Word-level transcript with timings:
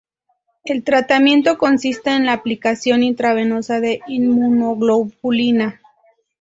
El 0.65 0.83
tratamiento 0.83 1.59
consiste 1.59 2.09
en 2.09 2.25
la 2.25 2.33
aplicación 2.33 3.03
intravenosa 3.03 3.79
de 3.79 3.99
inmunoglobulina. 4.07 5.79